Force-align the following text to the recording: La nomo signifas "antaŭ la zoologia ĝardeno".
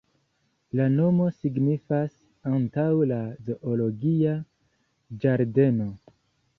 La 0.79 0.87
nomo 0.93 1.27
signifas 1.33 2.17
"antaŭ 2.53 2.87
la 3.13 3.21
zoologia 3.51 4.37
ĝardeno". 5.25 5.93